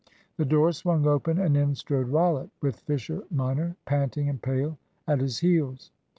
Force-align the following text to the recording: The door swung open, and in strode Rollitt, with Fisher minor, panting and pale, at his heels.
The 0.37 0.45
door 0.45 0.71
swung 0.71 1.05
open, 1.05 1.37
and 1.37 1.55
in 1.55 1.75
strode 1.75 2.09
Rollitt, 2.09 2.49
with 2.59 2.79
Fisher 2.79 3.21
minor, 3.29 3.75
panting 3.85 4.27
and 4.29 4.41
pale, 4.41 4.79
at 5.07 5.19
his 5.19 5.37
heels. 5.41 5.91